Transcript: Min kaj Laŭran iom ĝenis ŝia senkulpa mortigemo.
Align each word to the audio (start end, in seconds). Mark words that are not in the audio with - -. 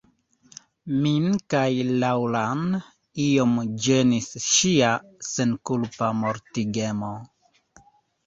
Min 1.01 1.25
kaj 1.53 1.67
Laŭran 2.03 2.63
iom 3.25 3.53
ĝenis 3.87 4.31
ŝia 4.47 4.89
senkulpa 5.29 6.07
mortigemo. 6.23 7.13